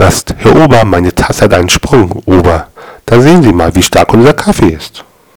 [0.00, 0.34] Gast.
[0.38, 2.22] Herr Ober, meine Tasse hat einen Sprung.
[2.24, 2.68] Ober,
[3.04, 5.04] da sehen Sie mal, wie stark unser Kaffee ist.